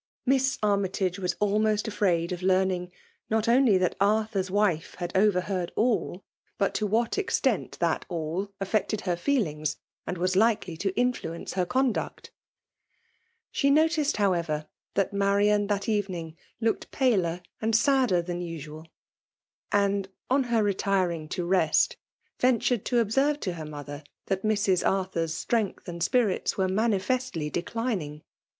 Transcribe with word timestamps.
Miss 0.25 0.57
Army 0.63 0.89
tage 0.89 1.19
was 1.19 1.35
almost 1.39 1.85
afiraid 1.87 2.33
oi 2.33 2.39
learning, 2.43 2.91
not 3.29 3.47
only 3.47 3.77
that 3.77 3.95
Arthur's 4.01 4.49
wife 4.49 4.95
had 4.97 5.13
oTev^t 5.13 5.45
Iwavd 5.45 5.69
illk 5.77 6.23
but 6.57 6.73
to 6.73 6.87
what 6.87 7.19
extent 7.19 7.77
that 7.79 8.07
all 8.09 8.51
affected 8.59 9.01
^ie^HngSi 9.01 9.75
an4 10.07 10.17
waa 10.17 10.39
likely 10.39 10.75
to 10.75 10.91
iikfluence 10.93 11.51
her 11.51 11.67
Qctnduot* 11.67 12.31
Sk^ 13.53 13.75
tiotioed, 13.75 14.15
howeyeri 14.15 14.65
that 14.95 15.13
Marian 15.13 15.67
that 15.67 15.83
•Ternng' 15.83 16.35
looked 16.59 16.89
paler 16.89 17.41
antd 17.61 17.75
sadder 17.75 18.23
than 18.23 18.41
usual; 18.41 18.87
i^>oii 19.71 20.45
hev 20.45 20.65
retiring 20.65 21.29
to 21.29 21.45
rest, 21.45 21.97
ventured 22.39 22.83
toobserve 22.85 23.39
to 23.41 23.51
faetf 23.51 23.69
nuyiher 23.69 24.03
that 24.25 24.41
Mrs. 24.41 24.83
Arthur^s 24.83 25.29
strength' 25.29 25.85
aad 25.87 26.01
spirlta 26.01 26.57
were 26.57 26.65
nuuufestly 26.67 27.51
dedining. 27.51 28.23